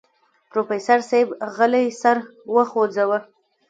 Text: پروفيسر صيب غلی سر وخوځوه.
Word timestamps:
پروفيسر 0.49 0.99
صيب 1.09 1.27
غلی 1.55 1.85
سر 2.01 2.17
وخوځوه. 2.55 3.19